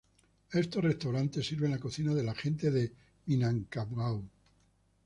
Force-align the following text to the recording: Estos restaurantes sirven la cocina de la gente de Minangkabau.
Estos 0.51 0.83
restaurantes 0.83 1.45
sirven 1.45 1.69
la 1.69 1.77
cocina 1.77 2.15
de 2.15 2.23
la 2.23 2.33
gente 2.33 2.71
de 2.71 2.91
Minangkabau. 3.27 4.27